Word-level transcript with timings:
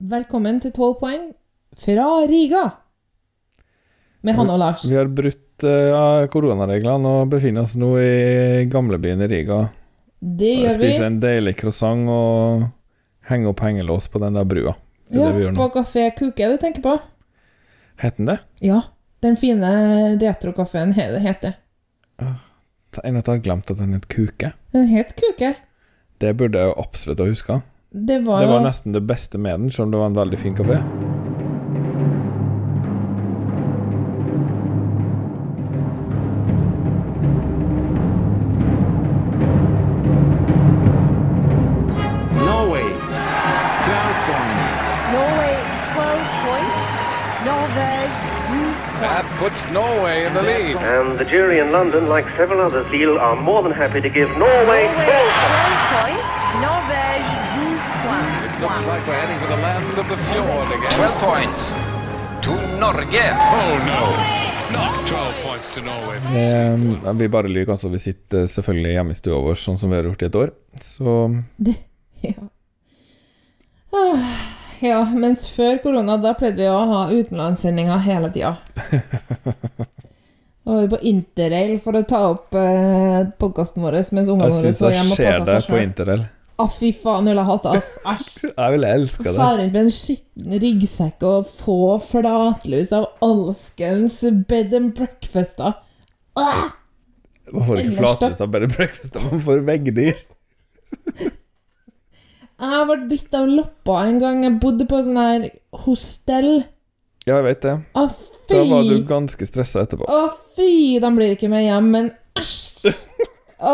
Velkommen 0.00 0.56
til 0.64 0.72
12 0.72 0.94
poeng 0.96 1.24
fra 1.76 2.04
Riga. 2.28 2.62
Med 4.24 4.36
Hanne 4.36 4.54
og 4.54 4.60
Lars. 4.62 4.84
Vi 4.88 4.96
har 4.96 5.08
brutt 5.12 5.64
uh, 5.64 6.24
koronareglene 6.32 7.10
og 7.20 7.30
befinner 7.34 7.66
oss 7.66 7.74
nå 7.76 7.90
i 8.00 8.62
gamlebyen 8.72 9.20
i 9.20 9.28
Riga. 9.28 9.58
Det 10.20 10.54
gjør 10.54 10.78
vi. 10.80 10.88
Spiser 10.88 11.04
en 11.04 11.18
deilig 11.20 11.52
croissant 11.60 12.08
og 12.12 12.64
henger 13.28 13.52
opp 13.52 13.60
hengelås 13.64 14.08
på 14.12 14.22
den 14.24 14.38
der 14.38 14.48
brua. 14.48 14.72
Ja, 15.12 15.28
det 15.36 15.50
på. 15.58 15.66
Kafé 15.74 16.06
Kuke 16.16 16.48
du 16.48 16.56
tenker 16.62 16.84
på? 16.84 16.94
Het 18.00 18.16
den 18.16 18.30
det? 18.30 18.38
Ja. 18.64 18.80
Den 19.20 19.36
fine 19.36 19.70
retrokafeen 20.16 20.94
he- 20.96 21.18
heter 21.20 21.58
En 23.04 23.16
at 23.20 23.26
jeg 23.28 23.34
har 23.36 23.42
glemt 23.44 23.70
at 23.70 23.78
den 23.78 23.92
het 23.92 24.08
Kuke. 24.08 24.54
Den 24.72 24.88
het 24.94 25.12
Kuke. 25.16 25.52
Det 26.20 26.32
burde 26.36 26.58
jeg 26.58 26.72
jo 26.72 26.80
absolutt 26.80 27.20
ha 27.20 27.28
huska. 27.28 27.60
Det 27.92 28.18
var 28.18 28.38
Det 28.38 28.46
jo 28.46 28.52
var 28.52 28.60
nesten 28.60 28.92
det 28.92 29.00
beste 29.02 29.38
med 29.38 29.60
den, 29.60 29.70
selv 29.70 29.84
om 29.84 29.90
det 29.90 29.98
var 29.98 30.06
en 30.06 30.14
veldig 30.14 30.38
fin 30.38 30.54
kafé. 30.56 30.76
Norway, 42.48 42.86
12 42.86 42.92
points. 44.28 44.66
Norway 45.16 45.54
12 45.94 46.22
points. 46.46 46.86
Norvège 47.48 48.14
12 48.48 49.00
That 49.02 49.24
puts 49.40 49.66
Norway 49.72 50.26
in 50.26 50.32
the 50.34 50.42
lead. 50.42 50.76
And 50.76 51.18
the 51.18 51.24
jury 51.24 51.58
in 51.58 51.72
London, 51.72 52.08
like 52.08 52.26
several 52.36 52.60
others, 52.60 52.86
Lille, 52.90 53.18
are 53.18 53.36
more 53.36 53.62
than 53.62 53.72
happy 53.72 54.00
to 54.00 54.08
give 54.08 54.28
Norway 54.38 54.82
Norway 54.84 54.84
12 54.86 55.10
12 55.10 55.96
points. 55.96 56.34
Norvège 56.66 57.28
12 57.28 57.34
points. 57.34 57.49
It 58.00 58.60
looks 58.62 58.80
like 58.86 59.06
we're 59.06 59.12
heading 59.20 59.38
for 59.40 59.48
the 59.48 59.60
land 59.60 59.98
of 59.98 60.08
the 60.08 60.16
fjord 60.16 60.68
again. 60.72 60.92
12 60.96 61.20
points 61.20 61.72
to 62.40 62.52
Norge. 62.80 63.24
Oh 63.58 63.74
no, 63.90 64.02
not 64.72 65.06
12 65.06 65.34
points 65.44 65.74
to 65.74 65.82
Norway. 65.84 66.16
Eh, 66.32 67.12
vi 67.12 67.28
bare 67.28 67.48
lyver, 67.48 67.72
altså. 67.72 67.88
Vi 67.88 67.98
sitter 67.98 68.46
selvfølgelig 68.46 68.94
hjemme 68.96 69.12
i 69.12 69.18
stua 69.20 69.42
vår 69.44 69.60
sånn 69.60 69.76
som 69.78 69.92
vi 69.92 70.00
har 70.00 70.08
gjort 70.08 70.22
i 70.24 70.30
et 70.30 70.40
år. 70.44 70.54
Så 70.80 71.18
Ja. 72.30 72.48
Ah, 73.92 74.32
ja, 74.80 75.04
mens 75.12 75.44
før 75.52 75.82
korona, 75.84 76.16
da 76.20 76.32
pleide 76.38 76.56
vi 76.62 76.68
å 76.72 76.80
ha 76.94 77.04
utenlandssendinger 77.12 78.00
hele 78.08 78.32
tida. 78.32 78.56
Da 80.60 80.74
var 80.76 80.82
vi 80.84 80.90
på 80.92 80.98
interrail 81.08 81.78
for 81.82 81.96
å 81.98 82.02
ta 82.06 82.18
opp 82.30 82.54
eh, 82.54 83.22
podkasten 83.40 83.80
vår 83.82 83.96
mens 84.14 84.28
ungene 84.28 84.52
våre 84.52 84.60
syns 84.68 84.80
var 84.84 84.92
hjemme 84.92 85.16
og 85.16 85.18
Jeg 85.18 85.32
passa 85.32 85.46
det 85.48 85.54
seg 85.56 85.72
på 85.72 85.76
sjøl. 85.78 85.86
interrail. 85.88 86.24
Å, 86.60 86.66
fy 86.68 86.90
faen, 86.92 87.24
jeg 87.28 87.32
ville 87.34 87.44
hatt 87.48 87.64
det, 87.64 87.76
ass. 87.78 87.90
Æsj. 88.04 88.50
Jeg 88.60 88.74
ville 88.74 88.90
elska 88.98 89.24
det. 89.24 89.36
Fare 89.38 89.60
rundt 89.62 89.72
med 89.72 89.80
en 89.86 89.94
skitten 89.94 90.58
ryggsekk 90.64 91.24
og 91.28 91.48
få 91.48 91.78
flatlus 92.04 92.90
av 92.96 93.06
alskens 93.24 94.18
bed 94.50 94.74
and 94.76 94.92
breakfaster. 94.98 95.78
Ah! 96.36 96.66
Man 97.50 97.64
får 97.66 97.80
ikke 97.84 97.96
flatlus 98.02 98.42
av 98.44 98.58
and 98.60 98.74
breakfast, 98.76 99.16
man 99.30 99.44
får 99.46 99.64
veggdyr. 99.70 100.20
Jeg 102.60 102.84
ble 102.90 102.98
bitt 103.08 103.32
av 103.36 103.48
loppa 103.48 104.02
en 104.04 104.18
gang. 104.20 104.42
Jeg 104.44 104.58
bodde 104.60 104.84
på 104.88 104.98
sånn 105.04 105.16
her 105.16 105.46
hostell. 105.86 106.58
Ja, 107.24 107.38
jeg 107.38 107.44
vet 107.46 107.62
det. 107.64 107.72
Å, 107.96 108.04
fy! 108.10 108.52
Da 108.52 108.64
var 108.68 108.84
du 108.84 109.06
ganske 109.08 109.48
stressa 109.48 109.84
etterpå. 109.86 110.04
Å, 110.04 110.28
fy! 110.56 110.98
De 111.00 111.10
blir 111.16 111.36
ikke 111.36 111.48
med 111.52 111.64
hjem, 111.64 111.88
men 111.94 112.10
æsj! 112.36 112.92
Jeg 113.60 113.68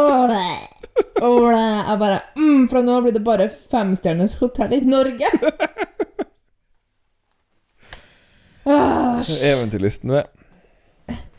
bare 2.01 2.19
mm, 2.35 2.69
Fra 2.71 2.81
nå 2.83 2.93
av 2.97 3.03
blir 3.07 3.15
det 3.15 3.25
bare 3.27 3.49
femstjerners 3.49 4.35
hotell 4.41 4.73
i 4.75 4.81
Norge! 4.87 5.29
Eventyrlysten 8.67 10.11
ved. 10.11 10.25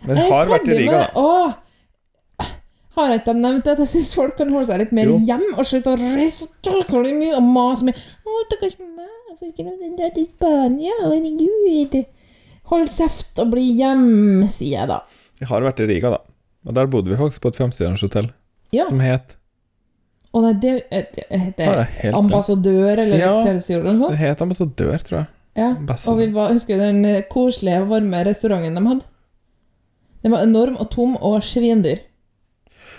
Men 0.07 0.17
Jeg 0.21 0.31
har 0.31 0.47
vært 0.51 0.67
i 0.71 0.73
Riga, 0.79 0.97
da. 1.01 1.07
Åh! 1.19 1.49
Har 2.97 3.05
jeg 3.11 3.19
ikke 3.21 3.33
nevnt 3.37 3.65
det? 3.67 3.75
jeg 3.83 3.89
syns 3.91 4.15
folk 4.17 4.33
kan 4.39 4.49
holde 4.49 4.67
seg 4.71 4.77
litt 4.81 4.93
mer 4.95 5.05
hjemme 5.11 5.27
hjem 5.27 5.47
og 5.59 5.63
slutte 5.69 5.89
å 5.93 5.97
stakkars 6.33 7.11
mye 7.19 7.35
og 7.37 7.43
mase 7.45 7.81
mye. 7.85 7.97
Å, 8.23 8.25
stakkars 8.47 8.75
meg, 8.79 8.87
lov 9.27 9.35
til 9.43 9.51
dra 9.99 10.07
til 10.15 10.25
Spania, 10.31 10.95
herregud. 11.03 11.93
Hold 12.71 12.89
kjeft 12.95 13.33
og 13.43 13.47
bli 13.53 13.65
hjem, 13.77 14.05
sier 14.49 14.73
jeg 14.79 14.87
da. 14.89 14.97
Jeg 15.37 15.47
har 15.51 15.61
vært 15.67 15.83
i 15.83 15.85
Riga, 15.91 16.07
da. 16.15 16.19
Og 16.67 16.75
der 16.75 16.85
bodde 16.91 17.09
vi 17.13 17.17
faktisk 17.19 17.41
på 17.41 17.47
et 17.53 17.55
femstjerners 17.59 18.01
hotell 18.03 18.29
Ja. 18.75 18.85
som 18.89 18.99
het 18.99 19.35
Og 20.35 20.43
nei, 20.43 20.53
det 20.59 20.83
et- 20.91 21.19
Har 21.31 21.37
heter 21.39 21.83
helt 22.01 22.15
ambassadør 22.15 22.97
eller 22.99 23.17
Ja. 23.17 23.29
Excelsior 23.31 23.79
eller 23.79 23.93
noe 23.93 24.09
Det 24.11 24.17
sånt. 24.17 24.17
het 24.19 24.41
Ambassadør, 24.41 24.97
tror 25.03 25.17
jeg. 25.17 25.27
Ja. 25.55 25.69
Og 26.11 26.17
vi 26.19 26.27
var, 26.33 26.51
husker 26.51 26.75
du 26.77 26.83
den 26.83 27.05
eh, 27.05 27.21
koselige, 27.31 27.87
varme 27.89 28.23
restauranten 28.27 28.75
de 28.75 28.83
hadde? 28.87 29.05
Den 30.23 30.31
var 30.31 30.43
enorm 30.43 30.75
og 30.77 30.89
tom 30.91 31.15
og 31.21 31.41
svindyr. 31.41 31.97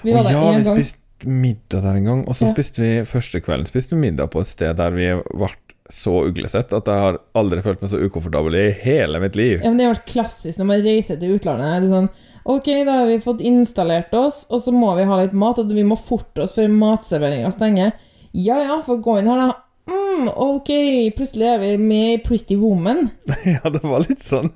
Vi 0.02 0.12
var 0.12 0.18
og 0.20 0.24
der 0.24 0.32
ja, 0.32 0.52
én 0.54 0.56
vi 0.74 0.82
spiste 0.82 0.98
middag 1.26 1.82
der 1.82 1.94
en 1.94 2.04
gang. 2.04 2.28
Og 2.28 2.34
så 2.34 2.46
Ja. 2.46 2.52
spiste 2.54 2.78
vi 2.82 3.04
første 3.04 3.40
kvelden 3.40 3.66
spiste 3.66 3.90
vi 3.94 4.00
middag 4.10 4.30
på 4.30 4.40
et 4.40 4.46
sted 4.46 4.74
der 4.76 4.90
vi 4.90 5.06
ble 5.36 5.48
så 5.88 6.12
uglesett 6.28 6.72
at 6.76 6.88
jeg 6.88 7.00
har 7.00 7.16
aldri 7.38 7.62
følt 7.64 7.80
meg 7.80 7.90
så 7.90 8.00
ukomfortabel 8.02 8.56
i 8.60 8.66
hele 8.82 9.20
mitt 9.22 9.38
liv. 9.38 9.62
Ja, 9.62 9.70
men 9.70 9.78
Det 9.80 9.86
har 9.86 9.94
vært 9.94 10.10
klassisk 10.10 10.60
når 10.60 10.68
man 10.68 10.82
reiser 10.84 11.20
til 11.20 11.38
utlandet. 11.38 11.80
Det 11.80 11.88
er 11.88 11.94
sånn, 11.94 12.10
ok, 12.44 12.68
da 12.84 12.96
har 13.00 13.08
vi 13.08 13.16
fått 13.24 13.44
installert 13.48 14.12
oss, 14.18 14.42
og 14.52 14.60
så 14.64 14.74
må 14.74 14.92
vi 14.98 15.06
ha 15.08 15.20
litt 15.22 15.36
mat, 15.36 15.60
og 15.62 15.72
vi 15.72 15.86
må 15.88 15.96
forte 15.96 16.44
oss 16.44 16.52
før 16.58 16.68
matserveringa 16.72 17.52
stenger. 17.54 17.96
Ja 18.36 18.60
ja, 18.60 18.76
få 18.84 18.98
gå 19.00 19.16
inn 19.20 19.30
her, 19.32 19.40
da. 19.46 19.64
Mm, 19.88 20.28
ok, 20.28 20.70
plutselig 21.16 21.48
er 21.48 21.62
vi 21.62 21.70
med 21.80 22.18
i 22.18 22.22
Pretty 22.24 22.58
Woman. 22.60 23.06
ja, 23.56 23.64
det 23.72 23.80
var 23.80 24.04
litt 24.04 24.24
sånn. 24.24 24.52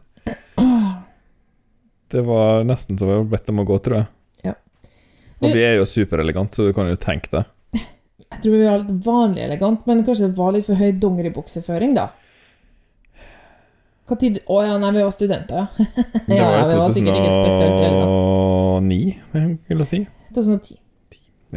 Det 2.13 2.21
var 2.29 2.67
nesten 2.69 2.99
så 3.01 3.09
vi 3.09 3.17
var 3.17 3.31
bedt 3.33 3.49
om 3.49 3.63
å 3.63 3.65
gå, 3.65 3.79
tror 3.81 4.03
jeg. 4.03 4.09
Ja. 4.51 4.57
Og 5.41 5.55
vi 5.57 5.65
er 5.65 5.79
jo 5.79 5.89
superelegante, 5.89 6.61
så 6.61 6.69
du 6.69 6.77
kan 6.77 6.93
jo 6.93 7.01
tenke 7.01 7.33
deg. 7.33 7.49
Jeg 8.33 8.43
tror 8.45 8.57
vi 8.57 8.67
var 8.67 8.83
litt 8.83 9.07
vanlig 9.07 9.45
elegant, 9.45 9.87
men 9.89 10.03
kanskje 10.07 10.29
det 10.29 10.39
var 10.39 10.53
litt 10.57 10.67
for 10.67 10.81
høy 10.81 10.91
dongeribukseføring, 11.03 11.95
da. 11.99 12.09
Hva 14.09 14.19
tid 14.19 14.41
Å 14.51 14.59
ja, 14.67 14.77
nei, 14.83 14.91
vi 14.97 15.05
var 15.05 15.15
studenter, 15.15 15.63
ja. 15.63 15.89
Det 16.27 16.39
ja, 16.39 16.47
var 16.49 16.57
ja, 16.59 16.69
vi 16.73 16.79
var 16.81 16.95
sikkert 16.97 17.21
ikke 17.21 17.35
spesielt 17.37 17.79
elegante. 17.79 18.21
2009, 18.83 19.57
vil 19.71 19.85
jeg 19.85 19.91
si. 19.93 20.01
2010. 20.33 20.79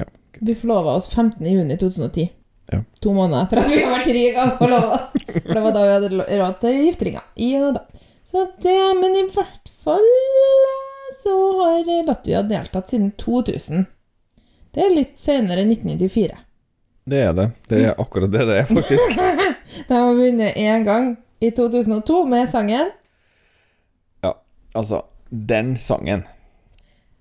Ja, 0.02 0.08
Vi 0.40 0.58
forlova 0.60 0.98
oss 1.00 1.10
15. 1.10 1.40
juni 1.48 1.78
2010. 1.82 2.30
Ja. 2.74 2.82
To 3.02 3.14
måneder 3.14 3.46
etter 3.46 3.62
at 3.62 3.70
vi 3.70 3.82
har 3.84 3.94
vært 3.94 4.10
i 4.10 4.16
Riga 4.16 4.46
og 4.50 4.56
forlova 4.62 4.96
oss. 4.98 5.12
For 5.36 5.52
det 5.54 5.64
var 5.66 5.76
da 5.76 5.84
vi 5.86 5.94
hadde 5.96 6.40
råd 6.42 6.56
til 6.64 6.80
gifteringa. 6.88 7.22
Ja 7.46 7.72
da. 7.76 7.86
Så 8.26 8.48
det, 8.62 8.78
men 8.98 9.14
i 9.20 9.26
hvert 9.30 9.70
fall 9.84 10.08
så 11.22 11.36
har 11.60 11.92
Latvia 12.08 12.42
deltatt 12.46 12.90
siden 12.90 13.12
2000. 13.22 13.86
Det 14.74 14.82
er 14.82 14.96
litt 14.96 15.22
senere 15.22 15.62
enn 15.62 15.72
1994. 15.72 16.40
Det 17.06 17.20
er 17.22 17.34
det. 17.38 17.50
Det 17.70 17.82
er 17.86 18.00
akkurat 18.02 18.32
det 18.34 18.46
det 18.50 18.56
er, 18.64 18.66
faktisk. 18.66 19.18
De 19.88 19.94
har 19.94 20.14
vunnet 20.18 20.56
én 20.58 20.86
gang 20.86 21.12
i 21.40 21.52
2002 21.52 22.24
med 22.32 22.50
sangen 22.50 22.90
Ja, 24.24 24.32
altså, 24.74 25.04
den 25.30 25.76
sangen 25.78 26.24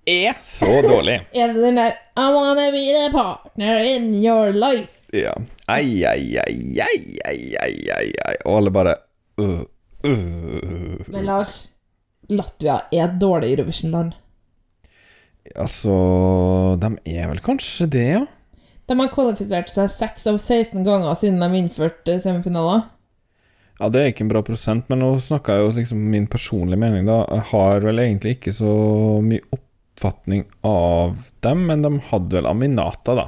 er 0.09 0.33
så 0.43 0.69
dårlig. 0.89 1.19
Er 1.33 1.53
det 1.53 1.61
den 1.61 1.77
der 1.77 1.93
I 2.17 2.25
wanna 2.33 2.65
be 2.73 2.83
the 2.95 3.11
partner 3.13 3.83
in 3.85 4.09
your 4.23 4.53
life? 4.53 4.89
Ja. 5.13 5.33
Ai, 5.67 6.03
ai, 6.05 6.37
ai, 6.41 6.57
ai, 6.81 6.99
ai, 7.25 7.45
ai, 7.61 7.77
ai, 7.97 8.09
ai. 8.25 8.35
Og 8.45 8.57
alle 8.57 8.71
bare 8.73 8.95
uh, 9.41 9.61
uh. 10.05 11.01
Men 11.09 11.25
Lars, 11.25 11.55
Latvia 12.29 12.79
er 12.91 13.05
et 13.05 13.19
dårlig 13.21 13.53
Eurovision-land. 13.53 14.13
Altså 15.55 15.93
De 16.81 16.89
er 17.05 17.29
vel 17.29 17.41
kanskje 17.45 17.87
det, 17.93 18.05
ja? 18.15 18.23
De 18.85 18.97
har 18.99 19.09
kvalifisert 19.13 19.71
seg 19.73 19.89
6 19.89 20.27
av 20.29 20.37
16 20.37 20.83
ganger 20.85 21.17
siden 21.17 21.41
de 21.41 21.61
innførte 21.61 22.19
semifinaler. 22.21 22.85
Ja, 23.79 23.89
det 23.91 24.01
er 24.01 24.11
ikke 24.11 24.23
en 24.23 24.31
bra 24.31 24.41
prosent, 24.45 24.85
men 24.91 25.01
nå 25.03 25.15
snakker 25.19 25.57
jeg 25.57 25.65
jo 25.65 25.71
liksom 25.79 26.03
min 26.13 26.27
personlige 26.31 26.79
mening, 26.79 27.09
da. 27.09 27.23
Jeg 27.27 27.49
har 27.51 27.83
vel 27.83 27.99
egentlig 27.99 28.37
ikke 28.37 28.53
så 28.55 28.75
mye 29.25 29.43
oppfatning 29.51 30.45
av 30.63 31.17
dem, 31.43 31.65
men 31.67 31.83
de 31.83 31.91
hadde 32.11 32.37
vel 32.37 32.47
Aminata, 32.47 33.17
da. 33.17 33.25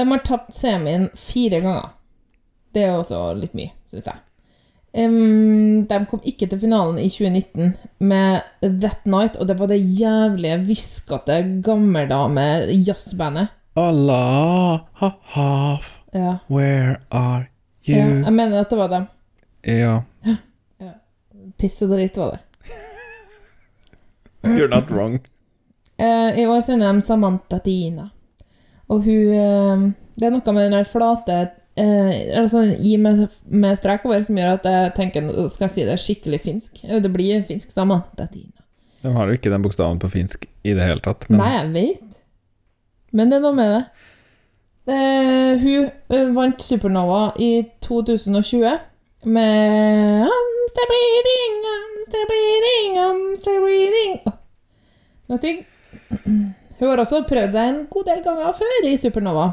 De 0.00 0.06
har 0.08 0.22
tapt 0.24 0.54
semien 0.56 1.10
fire 1.18 1.60
ganger. 1.60 1.90
Det 2.72 2.86
er 2.86 2.94
også 2.96 3.18
litt 3.36 3.52
mye, 3.58 3.74
syns 3.90 4.06
jeg. 4.08 4.22
Um, 4.96 5.84
de 5.86 5.98
kom 6.10 6.22
ikke 6.26 6.48
til 6.50 6.58
finalen 6.64 6.96
i 6.98 7.10
2019 7.12 7.74
med 8.08 8.40
That 8.64 9.04
Night, 9.04 9.36
og 9.36 9.50
det 9.50 9.58
var 9.60 9.68
det 9.70 9.78
jævlige, 10.00 10.56
hviskete, 10.64 11.36
gammeldame 11.66 12.46
jazzbandet. 12.88 13.52
Allah, 13.76 14.80
ha, 15.02 15.10
ha, 15.36 15.76
Ja. 16.14 16.38
Where 16.48 16.96
are 17.10 17.46
ja. 17.86 18.00
you? 18.00 18.24
Jeg 18.24 18.32
mener 18.32 18.60
at 18.60 18.70
det 18.70 18.78
var 18.78 18.88
dem. 18.88 19.04
Ja. 19.62 20.00
Piss 21.60 21.82
og 21.84 21.92
dritt 21.92 22.16
var 22.16 22.38
det. 22.38 22.40
You're 24.48 24.72
not 24.72 24.90
wrong. 24.90 25.20
Uh, 26.00 26.32
I 26.40 26.46
år 26.48 26.64
sender 26.64 26.92
de 26.92 27.02
Samantha 27.02 27.58
Tina. 27.58 28.08
Og 28.90 29.04
hun 29.06 29.32
eh, 29.34 29.82
Det 30.18 30.26
er 30.28 30.34
noe 30.34 30.54
med 30.54 30.66
den 30.66 30.76
der 30.76 30.88
flate 30.88 31.36
eh, 31.78 32.10
eller 32.34 32.48
sånn 32.50 32.72
i 32.76 32.96
med, 33.00 33.22
med 33.46 33.78
strek 33.78 34.04
over 34.08 34.24
som 34.26 34.38
gjør 34.38 34.56
at 34.58 34.66
jeg 34.68 34.94
tenker 34.98 35.24
nå 35.24 35.46
skal 35.48 35.68
jeg 35.68 35.74
si 35.76 35.86
det 35.88 35.98
skikkelig 36.02 36.40
finsk. 36.44 36.82
Det 36.82 37.12
blir 37.14 37.46
finsk 37.48 37.72
sammen. 37.72 38.02
De 38.18 39.14
har 39.14 39.30
jo 39.30 39.38
ikke 39.38 39.52
den 39.52 39.64
bokstaven 39.64 40.00
på 40.02 40.10
finsk 40.12 40.44
i 40.66 40.74
det 40.76 40.84
hele 40.84 41.00
tatt. 41.04 41.24
Men 41.30 41.40
Nei, 41.40 41.52
jeg 41.56 41.72
vet. 41.76 42.20
Men 43.16 43.30
det 43.30 43.38
er 43.38 43.44
noe 43.46 43.56
med 43.56 43.74
det. 43.76 43.82
Eh, 44.90 45.64
hun 45.64 46.34
vant 46.34 46.62
Supernova 46.62 47.30
i 47.38 47.62
2020 47.84 48.78
med 49.30 50.26
I'm 50.26 50.68
still 50.70 50.88
breathing, 50.90 51.58
I'm 51.72 52.04
still 52.08 52.26
breathing, 52.30 52.98
I'm 52.98 53.36
still 53.36 53.60
breathing. 53.60 54.20
Åh, 54.26 54.32
Den 55.26 55.36
var 55.36 55.36
stygg. 55.36 55.66
Hun 56.80 56.88
har 56.88 57.02
også 57.02 57.22
prøvd 57.28 57.56
seg 57.56 57.70
en 57.70 57.80
god 57.92 58.06
del 58.08 58.22
ganger 58.24 58.54
før 58.56 58.86
i 58.88 58.94
Supernova, 59.00 59.46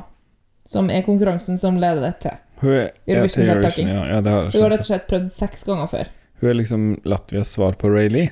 som 0.68 0.88
er 0.91 1.03
konkurransen 1.03 1.59
som 1.59 1.75
leder 1.79 2.06
det 2.06 2.13
til. 2.24 2.38
hun 2.62 2.71
er, 2.71 2.85
ja, 3.03 3.18
Eurovision 3.18 3.44
til 3.44 3.50
deltaking. 3.51 3.89
Ja, 3.91 4.06
ja, 4.07 4.21
har 4.21 4.47
Hun 4.53 4.63
har 4.63 4.71
rett 4.71 4.85
og 4.85 4.89
slett 4.89 5.09
prøvd 5.12 5.27
seks 5.35 5.65
ganger 5.68 5.91
før. 5.91 6.12
Hun 6.39 6.50
er 6.50 6.57
liksom 6.62 6.85
Latvias 7.03 7.51
svar 7.57 7.75
på 7.75 7.91
Rayleigh. 7.91 8.31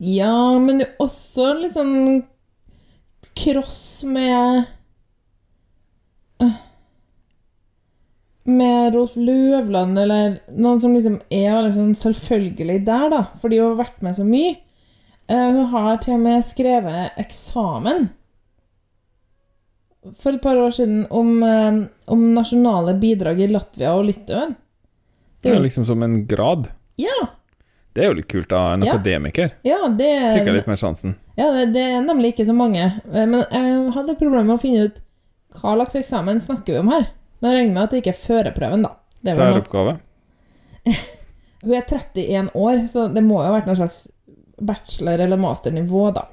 Ja, 0.00 0.58
men 0.58 0.80
hun 0.80 0.84
er 0.86 0.94
også 0.98 1.52
litt 1.60 1.76
sånn 1.76 2.24
cross 3.36 4.02
med 4.08 4.64
Med 8.50 8.94
Rolf 8.96 9.14
Løvland, 9.20 9.98
eller 10.00 10.38
noen 10.56 10.80
som 10.82 10.94
liksom 10.96 11.20
er 11.30 11.68
sånn 11.76 11.92
selvfølgelig 11.94 12.80
der, 12.88 13.10
da, 13.12 13.20
fordi 13.38 13.60
hun 13.60 13.74
har 13.74 13.82
vært 13.84 14.00
med 14.02 14.16
så 14.16 14.24
mye. 14.26 14.56
Eh, 15.30 15.50
hun 15.54 15.66
har 15.70 16.00
til 16.02 16.16
og 16.16 16.22
med 16.24 16.42
skrevet 16.42 17.18
eksamen 17.22 18.08
for 20.16 20.32
et 20.34 20.42
par 20.42 20.56
år 20.56 20.72
siden 20.74 21.02
om, 21.12 21.42
eh, 21.44 21.80
om 22.08 22.22
nasjonale 22.34 22.94
bidrag 23.00 23.40
i 23.44 23.50
Latvia 23.50 23.92
og 23.94 24.06
Litauen. 24.08 24.56
Det 25.42 25.52
er 25.54 25.60
liksom 25.60 25.86
som 25.86 26.02
en 26.02 26.26
grad. 26.26 26.68
Ja! 27.00 27.28
Det 27.94 28.04
er 28.04 28.08
jo 28.10 28.16
litt 28.20 28.28
kult 28.28 28.52
av 28.52 28.72
en 28.74 28.82
Ja. 28.86 28.94
akademiker. 28.94 29.50
Ja, 29.64 29.88
det 29.88 30.10
Fikk 30.38 30.46
jeg 30.46 30.54
litt 30.54 30.66
mer 30.66 30.76
sjansen. 30.76 31.16
Ja, 31.36 31.50
det, 31.52 31.72
det 31.74 31.80
er 31.82 32.00
nemlig 32.02 32.34
ikke 32.34 32.46
så 32.46 32.54
mange. 32.54 32.84
Eh, 33.12 33.26
Men 33.26 33.44
jeg 33.50 33.92
hadde 33.94 34.16
problemer 34.18 34.44
med 34.44 34.58
å 34.58 34.60
finne 34.62 34.84
ut 34.86 35.00
hva 35.60 35.74
slags 35.76 35.96
eksamen 35.96 36.38
snakker 36.40 36.72
vi 36.74 36.78
om 36.78 36.88
her. 36.88 37.08
Men 37.40 37.50
jeg 37.50 37.58
regner 37.60 37.74
med 37.74 37.82
at 37.82 37.90
det 37.90 38.02
ikke 38.02 38.14
er 38.14 38.52
førerprøven, 38.52 38.82
da. 38.82 38.90
Særoppgave. 39.34 39.98
Hun 41.62 41.74
er 41.74 41.82
31 41.82 42.50
år, 42.54 42.86
så 42.88 43.12
det 43.12 43.22
må 43.24 43.40
jo 43.42 43.50
ha 43.50 43.60
vært 43.60 43.66
noe 43.66 43.76
slags 43.76 44.08
bachelor- 44.60 45.24
eller 45.24 45.40
masternivå, 45.40 46.10
da. 46.16 46.26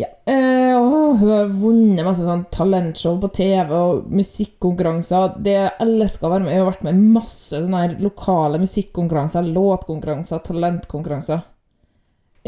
Ja. 0.00 0.08
Eh, 0.24 0.72
å, 0.78 1.12
hun 1.18 1.28
har 1.28 1.50
vunnet 1.52 2.06
masse 2.06 2.24
sånn 2.24 2.46
talentshow 2.54 3.18
på 3.20 3.28
TV 3.36 3.74
og 3.76 4.10
musikkonkurranser. 4.14 5.36
Det 5.44 5.56
jeg 5.56 5.72
elsker 5.84 6.28
å 6.28 6.32
være 6.34 6.46
med 6.46 6.54
hun 6.54 6.62
har 6.62 6.70
vært 6.70 6.84
med 6.86 6.96
i 6.96 7.10
masse 7.18 7.52
sånne 7.52 7.82
lokale 8.00 8.60
musikkonkurranser, 8.62 9.50
låtkonkurranser, 9.56 10.40
talentkonkurranser. 10.46 11.42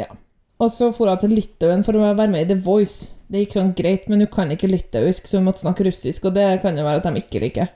Ja. 0.01 0.09
Og 0.63 0.71
så 0.73 0.89
dro 0.95 1.11
hun 1.11 1.21
til 1.21 1.35
Litauen 1.37 1.85
for 1.85 1.99
å 1.99 2.15
være 2.15 2.31
med 2.31 2.47
i 2.47 2.51
The 2.55 2.59
Voice. 2.63 3.11
Det 3.33 3.43
gikk 3.43 3.57
sånn 3.59 3.77
greit, 3.77 4.09
men 4.09 4.23
hun 4.23 4.33
kan 4.33 4.51
ikke 4.53 4.71
litauisk, 4.71 5.29
så 5.29 5.41
hun 5.41 5.49
måtte 5.49 5.65
snakke 5.65 5.87
russisk, 5.89 6.29
og 6.29 6.37
det 6.37 6.47
kan 6.63 6.77
jo 6.77 6.85
være 6.87 7.01
at 7.01 7.09
de 7.09 7.21
ikke 7.21 7.41
liker. 7.43 7.71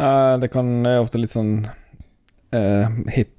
Nei, 0.00 0.38
det 0.42 0.50
kan 0.52 0.70
ofte 0.98 1.20
litt 1.20 1.32
sånn 1.32 1.52
uh, 1.64 2.86
hit, 3.14 3.30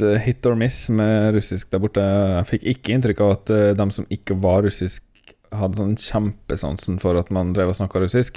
eh, 0.00 0.18
hit 0.22 0.46
or 0.46 0.54
miss 0.58 0.84
med 0.94 1.34
russisk 1.34 1.70
der 1.74 1.82
borte. 1.82 2.04
Jeg 2.04 2.46
fikk 2.52 2.66
ikke 2.74 2.94
inntrykk 2.94 3.20
av 3.26 3.30
at 3.34 3.50
eh, 3.56 3.70
de 3.78 3.86
som 3.96 4.06
ikke 4.14 4.36
var 4.42 4.62
russisk, 4.68 5.02
hadde 5.50 5.80
sånn 5.80 5.96
kjempesansen 5.98 7.00
for 7.02 7.18
at 7.18 7.30
man 7.34 7.50
drev 7.56 7.72
og 7.72 7.74
snakka 7.80 7.98
russisk 8.04 8.36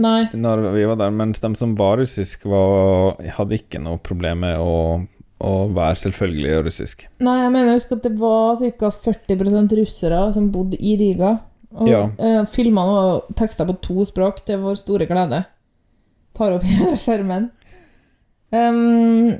Nei. 0.00 0.24
når 0.32 0.62
vi 0.72 0.86
var 0.88 0.96
der, 0.96 1.10
mens 1.12 1.42
de 1.42 1.50
som 1.60 1.74
var 1.76 1.98
russisk, 2.00 2.46
var, 2.48 3.18
hadde 3.36 3.58
ikke 3.60 3.78
noe 3.84 4.00
problem 4.02 4.40
med 4.46 4.56
å, 4.58 5.04
å 5.44 5.52
være 5.76 5.98
selvfølgelig 6.00 6.54
russisk. 6.66 7.04
Nei, 7.22 7.36
jeg 7.44 7.52
mener 7.54 7.76
husk 7.76 7.92
at 7.94 8.02
det 8.08 8.14
var 8.18 8.56
ca. 8.80 8.90
40% 9.04 9.76
russere 9.78 10.22
som 10.34 10.48
bodde 10.54 10.80
i 10.80 10.96
Riga. 10.98 11.34
Og 11.74 11.88
Ja. 11.92 12.02
eh, 12.18 12.40
filmene 12.48 12.96
var 12.96 13.20
teksta 13.36 13.66
på 13.68 13.76
to 13.84 14.04
språk, 14.08 14.40
til 14.48 14.64
vår 14.64 14.80
store 14.80 15.06
glede. 15.10 15.44
Tar 16.34 16.56
opp 16.56 16.64
hele 16.66 16.96
skjermen. 17.04 17.50
Um, 18.54 19.34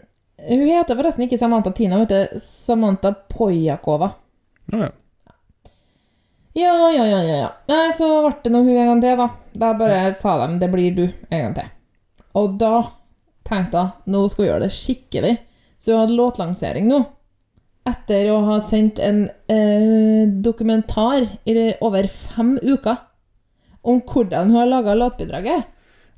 hun 0.49 0.67
heter 0.69 0.99
forresten 0.99 1.25
ikke 1.26 1.38
Samantha 1.41 1.73
Tina, 1.73 1.96
hun 1.99 2.06
heter 2.06 2.38
Samantha 2.41 3.14
Pojakova. 3.31 4.12
Ja, 4.73 4.87
ja. 4.87 4.93
Ja, 6.55 6.91
ja, 6.91 7.06
ja, 7.06 7.23
ja. 7.23 7.49
Nei, 7.67 7.88
så 7.96 8.06
ble 8.23 8.37
det 8.44 8.52
nå 8.55 8.61
hun 8.62 8.76
en 8.79 8.93
gang 8.93 9.00
til, 9.02 9.17
da. 9.19 9.26
Da 9.58 9.73
bare 9.75 10.14
sa 10.14 10.37
de 10.46 10.58
'det 10.58 10.70
blir 10.70 10.94
du' 10.94 11.11
en 11.31 11.41
gang 11.41 11.55
til. 11.55 11.70
Og 12.35 12.58
da 12.58 12.75
tenkte 13.44 13.81
jeg 13.81 14.12
nå 14.14 14.29
skal 14.29 14.44
vi 14.44 14.50
gjøre 14.50 14.62
det 14.62 14.75
skikkelig. 14.75 15.35
Så 15.81 15.93
hun 15.93 16.00
hadde 16.05 16.19
låtlansering 16.19 16.87
nå. 16.88 17.00
Etter 17.85 18.31
å 18.32 18.38
ha 18.46 18.61
sendt 18.61 19.00
en 19.02 19.26
eh, 19.49 20.25
dokumentar 20.46 21.26
i 21.44 21.75
over 21.85 22.06
fem 22.08 22.55
uker 22.62 22.96
om 23.85 24.00
hvordan 24.00 24.49
hun 24.49 24.61
har 24.62 24.70
laga 24.70 24.94
låtbidraget. 24.94 25.67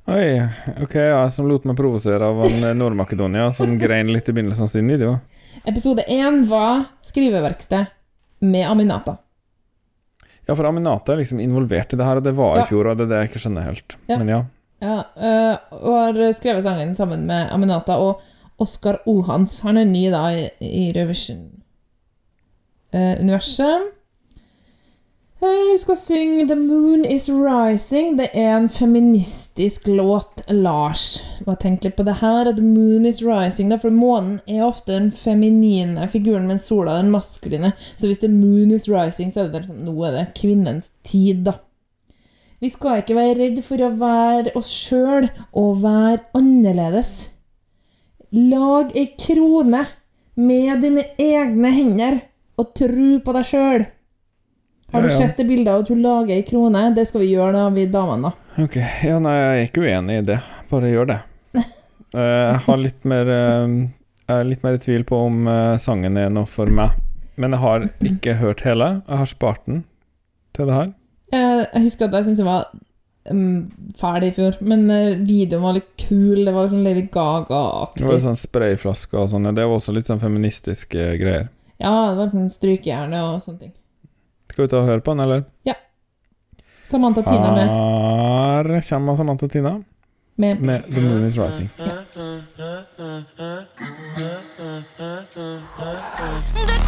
Oi, 0.07 0.39
ok, 0.83 0.93
ja, 0.95 1.29
som 1.29 1.47
lot 1.51 1.65
meg 1.67 1.75
provosere 1.75 2.23
av 2.29 2.37
han 2.45 2.61
eh, 2.63 2.71
Nord-Makedonia, 2.79 3.49
som 3.53 3.73
grein 3.81 4.07
litt 4.13 4.29
i 4.29 4.31
begynnelsen 4.37 4.63
av 4.63 4.67
sin 4.71 4.87
video. 4.87 5.17
Episode 5.67 6.03
én 6.07 6.45
var 6.47 6.83
skriveverksted 7.03 7.85
med 8.39 8.63
Aminata. 8.69 9.17
Ja, 10.47 10.55
for 10.55 10.63
Aminata 10.69 11.11
er 11.11 11.17
liksom 11.25 11.39
involvert 11.43 11.91
i 11.93 11.97
det 11.99 12.05
her, 12.07 12.15
og 12.21 12.23
det 12.23 12.31
var 12.37 12.55
Ja. 12.55 12.61
i 12.63 12.67
fjor, 12.69 12.87
og 12.87 12.95
det 12.97 13.03
er 13.03 13.09
det 13.11 13.17
jeg 13.19 13.27
ikke 13.33 13.39
skjønner 13.43 13.63
helt. 13.67 13.89
Ja. 14.07 14.15
Men 14.21 14.27
ja. 14.31 14.39
Ja, 14.79 14.97
øh, 15.17 15.55
og 15.81 15.93
har 15.97 16.13
skrevet 16.37 16.63
sangen 16.63 16.93
sammen 16.95 17.25
med 17.27 17.49
Aminata 17.51 17.97
og 17.99 18.21
Oskar 18.61 18.99
Ohans. 19.09 19.59
Han 19.65 19.77
er 19.81 19.85
ny 19.89 20.05
da 20.13 20.23
i, 20.31 20.47
i 20.63 20.91
Revision-universet. 20.95 23.81
Hun 25.39 25.77
skal 25.77 25.97
synge 25.97 26.45
'The 26.47 26.55
Moon 26.55 27.05
Is 27.05 27.29
Rising'. 27.29 28.17
Det 28.17 28.29
er 28.33 28.55
en 28.57 28.69
feministisk 28.69 29.87
låt, 29.87 30.41
Lars. 30.49 31.21
Hva 31.45 31.53
tenker 31.55 31.89
litt 31.89 31.97
på 31.97 32.05
det 32.07 32.17
her. 32.21 32.51
'The 32.51 32.63
Moon 32.63 33.05
Is 33.05 33.21
Rising', 33.21 33.77
for 33.77 33.93
månen 33.93 34.39
er 34.47 34.65
ofte 34.65 34.95
den 34.95 35.11
feminine 35.11 36.07
figuren, 36.07 36.47
mens 36.47 36.65
sola 36.65 36.95
er 36.95 37.03
den 37.03 37.11
maskuline. 37.11 37.73
Så 37.95 38.07
hvis 38.07 38.19
'The 38.19 38.29
Moon 38.33 38.71
Is 38.71 38.87
Rising', 38.89 39.31
så 39.31 39.43
er 39.43 39.51
det 39.51 39.61
liksom, 39.61 39.83
nå 39.85 40.03
er 40.05 40.11
det 40.11 40.27
kvinnens 40.41 40.91
tid, 41.03 41.45
da. 41.45 41.59
Vi 42.59 42.69
skal 42.69 43.03
ikke 43.03 43.15
være 43.15 43.37
redd 43.37 43.59
for 43.61 43.77
å 43.77 43.91
være 43.93 44.55
oss 44.57 44.71
sjøl 44.73 45.27
og 45.53 45.83
være 45.83 46.23
annerledes. 46.33 47.29
Lag 48.33 48.89
ei 48.97 49.11
krone 49.13 49.83
med 50.35 50.81
dine 50.81 51.05
egne 51.21 51.71
hender 51.71 52.19
og 52.57 52.73
tro 52.73 53.11
på 53.21 53.37
deg 53.37 53.45
sjøl. 53.45 53.85
Har 54.93 55.01
du 55.03 55.07
Ja, 55.09 55.13
ja. 55.13 55.17
sett 55.17 55.37
det 55.37 55.45
bildet 55.49 55.67
av 55.73 55.81
at 55.83 55.89
hun 55.91 56.01
lager 56.01 56.33
ei 56.37 56.43
krone? 56.47 56.83
Det 56.95 57.03
skal 57.09 57.21
vi 57.25 57.31
gjøre, 57.33 57.51
da, 57.57 57.69
vi 57.75 57.85
damene, 57.91 58.29
da. 58.31 58.63
Ok, 58.63 58.77
ja, 59.03 59.17
nei, 59.19 59.33
jeg 59.35 59.49
er 59.57 59.65
ikke 59.67 59.83
uenig 59.83 60.19
i 60.21 60.25
det. 60.31 60.37
Bare 60.71 60.93
gjør 60.93 61.09
det. 61.13 61.19
Eh, 62.15 62.23
Jeg 62.23 62.59
har 62.63 62.77
litt 62.79 63.03
mer 63.03 63.27
eh, 63.27 63.67
Jeg 63.67 64.31
er 64.39 64.45
litt 64.47 64.61
mer 64.63 64.77
i 64.77 64.79
tvil 64.79 65.03
på 65.03 65.17
om 65.27 65.41
eh, 65.51 65.73
sangen 65.83 66.15
er 66.17 66.29
noe 66.31 66.47
for 66.47 66.71
meg. 66.71 66.93
Men 67.35 67.51
jeg 67.51 67.59
har 67.59 67.83
ikke 68.07 68.35
hørt 68.39 68.61
hele. 68.63 68.87
Jeg 69.09 69.19
har 69.19 69.27
spart 69.29 69.65
den 69.67 69.81
til 70.55 70.69
det 70.71 70.77
her. 70.77 70.93
Jeg 71.35 71.81
husker 71.83 72.07
at 72.07 72.15
jeg 72.15 72.25
syntes 72.29 72.39
den 72.39 72.47
var 72.47 72.63
um, 73.29 73.91
fæl 73.99 74.23
i 74.23 74.31
fjor, 74.33 74.55
men 74.63 74.87
videoen 75.27 75.61
var 75.67 75.75
litt 75.75 75.91
kul. 75.99 76.45
Det 76.47 76.53
var 76.55 76.63
liksom 76.69 76.81
Lady 76.87 77.03
Det 77.03 77.11
var 77.19 77.43
Gaga-aktig. 77.51 78.21
sånn 78.23 78.39
sprayflasker 78.39 79.19
og 79.25 79.29
sånn. 79.35 79.51
Det 79.51 79.67
var 79.67 79.75
også 79.75 79.93
litt 79.99 80.07
sånn 80.07 80.23
feministiske 80.23 81.09
greier. 81.19 81.49
Ja, 81.77 81.91
det 82.13 82.17
var 82.23 82.31
sånn 82.33 82.47
strykejern 82.49 83.13
og 83.19 83.43
sånne 83.43 83.65
ting. 83.67 83.73
Skal 84.57 84.65
vi 84.65 84.69
ta 84.71 84.77
og 84.81 84.87
høre 84.89 85.01
på 85.05 85.13
den, 85.13 85.19
eller? 85.21 85.41
Ja. 85.69 85.73
Samantha 86.89 87.21
Tina 87.21 87.51
med, 87.53 87.67
Her 88.73 88.81
kommer 88.89 89.13
Samantha 89.15 89.47
Tina 89.47 89.83
med 90.35 90.59
med 90.59 90.81
The 90.91 91.01
Moon 91.01 91.27
Is 91.27 91.37
Rising. 91.37 91.69
The 91.77 91.83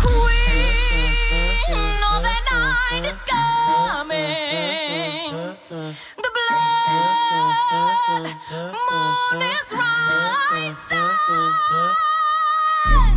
queen 0.01 2.01
of 2.09 2.23
the 2.25 2.37
night 2.49 3.05
is 3.05 3.21
coming. 3.29 5.33
The 5.69 6.29
blood 6.37 8.25
moon 8.89 9.41
is 9.41 9.69
rising. 10.89 12.08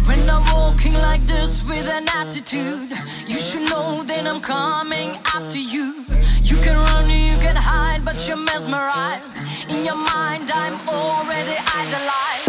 When 0.07 0.29
I'm 0.29 0.45
walking 0.55 0.95
like 0.95 1.27
this 1.27 1.63
with 1.65 1.87
an 1.87 2.07
attitude, 2.09 2.93
you 3.27 3.39
should 3.39 3.69
know 3.71 4.03
that 4.05 4.27
I'm 4.27 4.41
coming 4.41 5.19
after 5.35 5.59
you. 5.59 6.05
You 6.43 6.57
can 6.57 6.77
run, 6.77 7.09
you 7.11 7.39
can 7.39 7.57
hide, 7.57 8.05
but 8.05 8.27
you're 8.27 8.37
mesmerized. 8.37 9.39
In 9.69 9.85
your 9.85 9.97
mind, 9.97 10.51
I'm 10.51 10.77
already 10.89 11.57
idolized. 11.81 12.42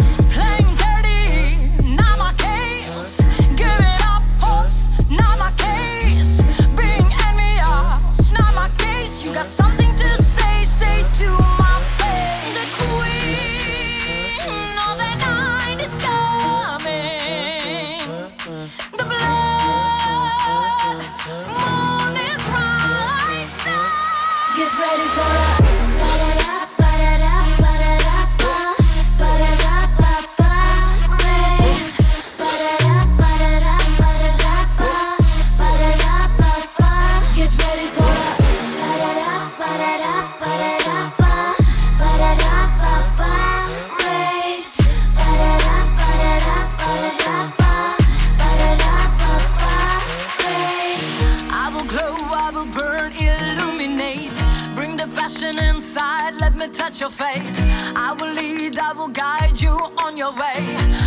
On 60.14 60.18
your 60.18 60.32
way. 60.32 60.62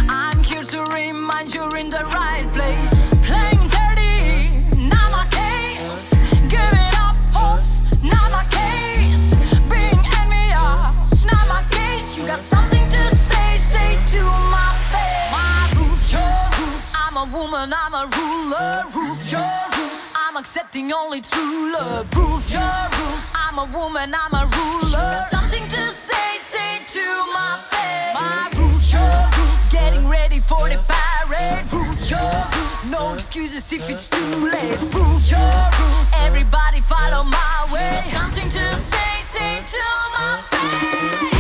I'm 0.10 0.44
here 0.44 0.64
to 0.64 0.84
remind 0.84 1.54
you're 1.54 1.78
in 1.78 1.90
the 1.90 2.04
right 2.20 2.46
place. 2.52 2.92
Playing 3.28 3.64
dirty, 3.76 4.60
not 4.84 5.12
my 5.12 5.26
case. 5.32 6.10
Giving 6.50 6.92
up 7.06 7.16
hopes, 7.32 7.82
not 8.04 8.32
my 8.32 8.44
case. 8.52 9.36
Being 9.72 10.02
envious, 10.20 11.26
not 11.26 11.48
my 11.48 11.64
case. 11.72 12.18
You 12.18 12.28
got 12.28 12.42
something 12.42 12.86
to 12.90 13.16
say, 13.16 13.56
say 13.72 13.90
to 14.14 14.24
my 14.56 14.72
face. 14.92 15.32
My 15.32 15.72
rules, 15.78 16.12
your 16.12 16.38
rules. 16.60 16.94
I'm 16.96 17.16
a 17.18 17.26
woman, 17.38 17.74
I'm 17.74 17.94
a 17.94 18.06
ruler. 18.18 18.84
Rules, 18.94 19.32
your 19.32 19.56
rules. 19.78 20.14
I'm 20.16 20.36
accepting 20.36 20.92
only 20.92 21.22
true 21.22 21.72
love. 21.72 22.14
Rules, 22.16 22.52
your 22.52 22.78
rules. 22.98 23.34
I'm 23.36 23.58
a 23.60 23.68
woman, 23.78 24.14
I'm 24.14 24.34
a 24.34 24.46
ruler. 24.58 24.86
You 24.86 24.92
got 24.92 25.32
Something 25.32 25.68
to 25.70 25.90
say, 25.92 26.30
say 26.52 26.72
to 26.96 27.06
my 27.32 27.60
face. 27.72 28.14
My 28.14 28.57
rules. 29.38 29.72
Getting 29.72 30.08
ready 30.08 30.40
for 30.40 30.70
the 30.70 30.80
parade. 30.88 31.72
Rules, 31.72 32.10
your 32.10 32.20
rules. 32.20 32.92
No 32.92 33.14
excuses 33.14 33.72
if 33.72 33.90
it's 33.90 34.08
too 34.10 34.36
late. 34.52 34.82
Rules, 34.94 35.30
your 35.30 35.54
rules. 35.80 36.12
Everybody 36.28 36.82
follow 36.82 37.24
my 37.24 37.68
way. 37.74 38.04
Something 38.12 38.50
to 38.50 38.76
say, 38.76 39.14
say 39.34 39.64
to 39.74 39.84
my 40.18 40.42
face. 40.52 41.37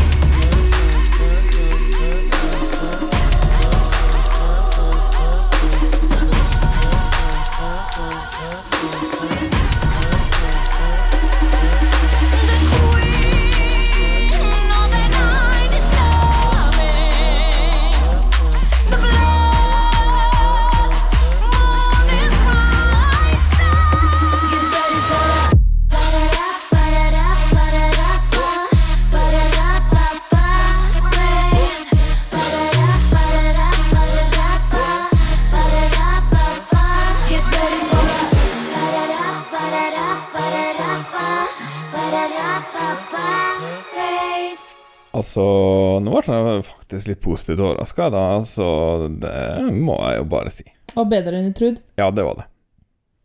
Faktisk 46.97 47.07
litt 47.07 47.21
positivt 47.21 47.59
overraska, 47.59 48.09
da. 48.09 48.43
så 48.45 49.07
det 49.07 49.73
må 49.73 49.97
jeg 50.01 50.21
jo 50.21 50.29
bare 50.29 50.51
si. 50.51 50.65
Og 50.97 51.09
bedre 51.09 51.37
enn 51.37 51.51
du 51.51 51.57
trodde. 51.57 51.83
Ja, 51.99 52.09
det 52.11 52.25
var 52.25 52.39
det. 52.39 52.47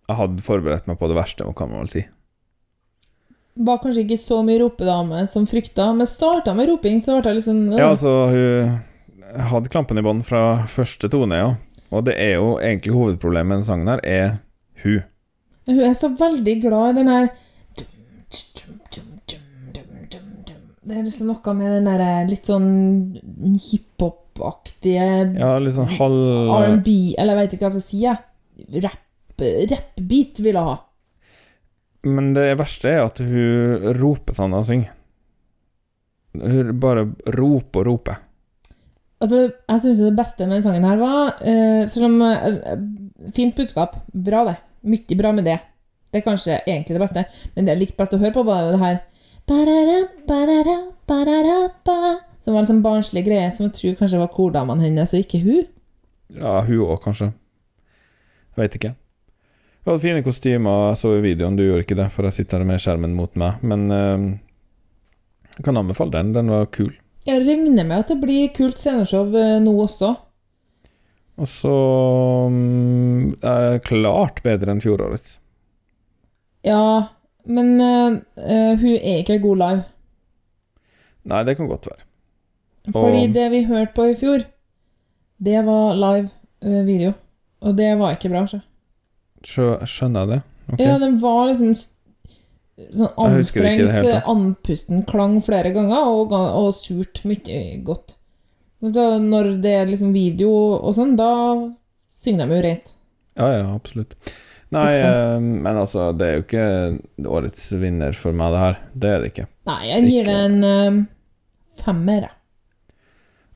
Jeg 0.08 0.18
hadde 0.18 0.44
forberedt 0.44 0.88
meg 0.90 0.98
på 1.00 1.08
det 1.08 1.16
verste, 1.16 1.46
kan 1.56 1.70
man 1.70 1.84
vel 1.84 1.92
si. 1.92 2.04
Var 3.52 3.78
kanskje 3.82 4.04
ikke 4.04 4.20
så 4.20 4.40
mye 4.44 4.60
ropedame 4.62 5.26
som 5.28 5.46
frykta, 5.48 5.90
men 5.96 6.08
starta 6.08 6.54
med 6.56 6.68
roping, 6.68 7.00
så 7.00 7.18
ble 7.18 7.30
jeg 7.32 7.40
liksom 7.40 7.62
øh. 7.72 7.78
Ja, 7.78 7.90
altså, 7.92 8.12
hun 8.32 9.46
hadde 9.52 9.72
klampen 9.72 10.00
i 10.00 10.04
bånd 10.04 10.24
fra 10.28 10.64
første 10.68 11.08
tone, 11.12 11.38
ja. 11.38 11.54
Og 11.92 12.06
det 12.08 12.16
er 12.16 12.36
jo 12.38 12.56
egentlig 12.58 12.94
hovedproblemet 12.96 13.48
med 13.48 13.58
denne 13.60 13.68
sangen 13.68 13.92
her, 13.92 14.04
er 14.04 14.36
hun. 14.84 15.02
Hun 15.68 15.80
er 15.86 15.92
så 15.94 16.10
veldig 16.18 16.56
glad 16.64 16.92
i 16.92 17.00
den 17.00 17.12
her 17.12 17.28
Det 20.82 20.96
er 20.98 21.04
liksom 21.06 21.28
noe 21.30 21.54
med 21.54 21.76
den 21.76 21.86
derre 21.86 22.10
litt 22.26 22.48
sånn 22.48 22.70
hiphop-aktige 23.54 25.04
Ja, 25.38 25.52
litt 25.62 25.76
sånn 25.76 25.92
halv 25.94 26.50
R&B, 26.56 26.94
eller 27.14 27.36
jeg 27.36 27.40
veit 27.40 27.54
ikke 27.54 27.68
hva 27.68 27.70
jeg 27.70 27.76
skal 27.76 27.86
si, 27.86 28.00
jeg. 28.02 28.82
Rapp, 28.82 29.44
Rappbeat 29.70 30.42
vil 30.42 30.58
jeg 30.58 30.66
ha. 30.66 30.74
Men 32.10 32.32
det 32.34 32.48
verste 32.58 32.90
er 32.90 33.04
at 33.04 33.22
hun 33.22 33.94
roper 34.00 34.34
sånn 34.34 34.58
og 34.58 34.66
synger. 34.66 34.90
Hun 36.42 36.74
bare 36.82 37.06
roper 37.36 37.84
og 37.84 37.88
roper. 37.92 38.18
Altså, 39.22 39.44
jeg 39.54 39.82
syns 39.84 40.00
det 40.02 40.14
beste 40.18 40.46
med 40.48 40.56
den 40.58 40.64
sangen 40.64 40.86
her 40.88 40.98
var 40.98 41.36
uh, 41.46 41.82
Selv 41.86 42.08
om 42.08 42.16
uh, 42.24 42.72
Fint 43.36 43.54
budskap. 43.54 44.00
Bra, 44.10 44.42
det. 44.48 44.56
Mye 44.82 45.18
bra 45.18 45.30
med 45.36 45.46
det. 45.46 45.60
Det 46.10 46.20
er 46.20 46.26
kanskje 46.26 46.58
egentlig 46.66 46.96
det 46.96 47.00
beste, 47.00 47.22
men 47.54 47.64
det 47.64 47.72
jeg 47.72 47.80
likte 47.80 47.96
best 48.02 48.12
å 48.12 48.18
høre 48.20 48.34
på, 48.34 48.42
var 48.44 48.66
jo 48.66 48.72
det 48.74 48.80
her 48.82 48.98
Som 52.42 52.54
var 52.54 52.62
en 52.62 52.70
sånn 52.70 52.82
barnslig 52.84 53.24
greie 53.26 53.50
som 53.54 53.68
jeg 53.68 53.76
tror 53.78 53.98
kanskje 54.00 54.20
var 54.22 54.32
kordamene 54.34 54.86
hennes, 54.86 55.14
og 55.14 55.22
ikke 55.22 55.42
hun. 55.44 55.66
Ja, 56.34 56.60
hun 56.66 56.82
òg, 56.86 56.98
kanskje. 57.04 57.32
Jeg 58.52 58.62
veit 58.62 58.78
ikke. 58.78 58.94
Hun 59.82 59.92
hadde 59.92 60.04
fine 60.04 60.24
kostymer, 60.24 60.88
jeg 60.92 60.98
så 61.02 61.12
i 61.16 61.22
videoen, 61.24 61.58
du 61.58 61.64
gjorde 61.64 61.86
ikke 61.86 61.98
det, 61.98 62.08
for 62.14 62.26
jeg 62.28 62.38
sitter 62.38 62.62
her 62.62 62.68
med 62.68 62.82
skjermen 62.82 63.14
mot 63.18 63.38
meg, 63.40 63.62
men 63.66 63.86
uh, 63.90 64.26
jeg 65.56 65.64
kan 65.66 65.78
anbefale 65.80 66.14
den. 66.14 66.34
Den 66.36 66.52
var 66.52 66.68
kul. 66.74 66.92
Jeg 67.26 67.44
regner 67.46 67.86
med 67.86 68.02
at 68.02 68.10
det 68.10 68.18
blir 68.22 68.50
kult 68.54 68.80
sceneshow 68.80 69.30
eh, 69.38 69.58
nå 69.62 69.72
også. 69.84 70.10
Og 71.42 71.48
så 71.48 71.74
um, 72.50 73.32
er 73.38 73.78
klart 73.86 74.42
bedre 74.44 74.74
enn 74.74 74.82
fjorårets. 74.82 75.36
Ja, 76.66 76.82
men 77.44 77.74
eh, 77.80 78.78
hun 78.78 78.94
er 78.96 79.22
ikke 79.22 79.40
god 79.42 79.60
live. 79.62 79.82
Nei, 81.30 81.42
det 81.46 81.56
kan 81.58 81.70
godt 81.70 81.88
være. 81.90 82.04
Fordi 82.92 83.26
det 83.30 83.48
vi 83.52 83.64
hørte 83.68 83.94
på 83.94 84.08
i 84.10 84.14
fjor, 84.18 84.44
det 85.42 85.64
var 85.66 85.94
live 85.98 86.30
eh, 86.62 86.82
video. 86.86 87.12
Og 87.62 87.76
det 87.78 87.92
var 87.98 88.16
ikke 88.16 88.30
bra, 88.32 88.46
så. 88.50 88.62
Skjønner 89.42 90.24
jeg 90.24 90.30
det? 90.32 90.40
Okay. 90.72 90.86
Ja, 90.86 90.96
den 91.02 91.18
var 91.22 91.46
liksom 91.50 91.74
sånn 91.76 93.12
anstrengt, 93.20 94.08
andpusten 94.30 95.04
klang 95.06 95.36
flere 95.44 95.70
ganger, 95.74 96.08
og, 96.10 96.34
og 96.34 96.72
surt 96.74 97.22
mye 97.28 97.62
godt. 97.86 98.16
Så 98.82 99.04
når 99.22 99.56
det 99.62 99.74
er 99.78 99.90
liksom 99.90 100.14
video 100.14 100.50
og 100.74 100.94
sånn, 100.96 101.14
da 101.18 101.30
synger 102.22 102.50
de 102.50 102.58
jo 102.58 102.64
rent. 102.66 102.94
Ja, 103.38 103.50
ja, 103.60 103.66
absolutt. 103.70 104.16
Nei, 104.72 104.86
liksom. 104.88 105.48
men 105.62 105.76
altså, 105.76 106.06
det 106.16 106.26
er 106.26 106.38
jo 106.38 106.44
ikke 106.46 107.28
årets 107.28 107.64
vinner 107.76 108.16
for 108.16 108.36
meg, 108.36 108.54
det 108.54 108.60
her. 108.62 108.78
Det 108.92 109.10
er 109.10 109.18
det 109.20 109.32
ikke. 109.32 109.46
Nei, 109.68 109.80
jeg 109.90 110.06
gir 110.08 110.30
det 110.30 110.36
en 110.46 110.64
eh, 110.64 111.00
femmer, 111.82 112.28
jeg. 112.28 112.38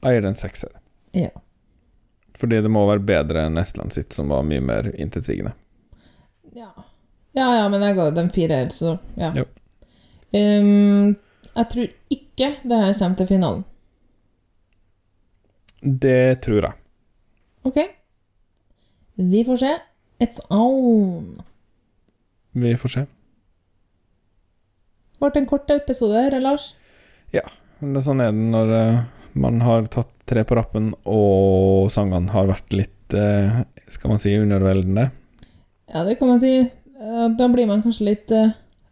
Jeg 0.04 0.16
gir 0.16 0.26
det 0.26 0.32
en 0.34 0.40
sekser. 0.42 0.74
Ja. 1.16 1.30
Fordi 2.36 2.60
det 2.60 2.72
må 2.72 2.84
være 2.90 3.04
bedre 3.08 3.46
enn 3.48 3.56
Estland 3.62 3.96
sitt, 3.96 4.12
som 4.12 4.28
var 4.28 4.44
mye 4.44 4.60
mer 4.60 4.90
intetsigende. 4.92 5.54
Ja. 6.56 6.68
ja, 7.36 7.48
ja, 7.62 7.64
men 7.72 7.84
jeg 7.84 7.96
ga 7.96 8.10
den 8.16 8.28
fire, 8.32 8.60
så 8.72 8.98
ja. 9.16 9.32
Jo. 9.36 9.48
Ehm, 10.36 11.16
jeg 11.48 11.68
tror 11.72 11.90
ikke 12.12 12.52
det 12.60 12.84
her 12.84 12.96
kommer 13.00 13.16
til 13.16 13.32
finalen. 13.32 13.64
Det 15.80 16.40
tror 16.44 16.68
jeg. 16.68 16.80
Ok. 17.68 17.78
Vi 19.16 19.44
får 19.48 19.64
se. 19.64 19.76
It's 20.22 20.40
own. 20.48 21.42
Vi 22.56 22.72
får 22.76 22.88
se. 22.88 23.04
Ble 25.20 25.30
det 25.32 25.42
en 25.42 25.48
kort 25.48 25.70
episode 25.72 26.22
her, 26.26 26.36
Lars? 26.40 26.74
Men 27.76 27.92
det 27.92 28.00
er 28.00 28.04
sånn 28.06 28.22
er 28.24 28.32
det 28.32 28.44
når 28.54 28.70
eh, 28.72 29.00
man 29.36 29.60
har 29.60 29.88
tatt 29.92 30.08
tre 30.28 30.46
på 30.48 30.56
rappen, 30.56 30.94
og 31.04 31.90
sangene 31.92 32.32
har 32.32 32.48
vært 32.48 32.72
litt 32.72 33.12
eh, 33.14 33.58
Skal 33.92 34.14
man 34.14 34.22
si 34.22 34.32
underveldende. 34.40 35.10
Ja, 35.92 36.06
det 36.08 36.16
kan 36.18 36.32
man 36.32 36.40
si. 36.40 36.54
Eh, 36.64 37.26
Da 37.36 37.50
blir 37.52 37.68
man 37.68 37.84
kanskje 37.84 38.08
litt 38.08 38.32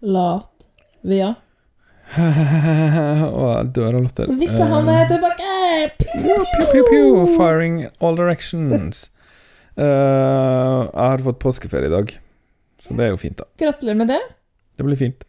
lat 0.04 0.69
via. 1.00 1.33
og 2.21 3.49
jeg 3.49 3.73
dør 3.75 3.97
av 3.97 4.04
latter. 4.04 4.35
Vitsa 4.37 4.69
han 4.69 4.93
er 4.93 5.09
tilbake! 5.09 5.49
Pew, 6.04 6.45
pew, 6.71 6.85
pew, 6.90 7.25
firing 7.38 7.87
all 7.99 8.21
directions. 8.21 9.07
Eh, 9.75 10.81
jeg 10.85 11.11
har 11.11 11.25
fått 11.26 11.40
påskeferie 11.43 11.90
i 11.90 11.95
dag, 11.95 12.12
så 12.78 12.97
det 12.97 13.09
er 13.09 13.14
jo 13.14 13.21
fint, 13.21 13.37
da. 13.40 13.49
Gratulerer 13.59 13.99
med 13.99 14.12
det. 14.14 14.21
Det 14.78 14.87
blir 14.87 15.00
fint. 15.00 15.25